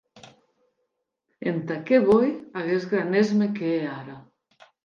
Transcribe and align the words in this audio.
Entà 1.51 1.77
qué 1.89 2.01
voi 2.09 2.31
aguest 2.63 2.89
gran 2.95 3.17
èsme 3.23 3.47
qu’è 3.61 3.79
ara? 3.99 4.17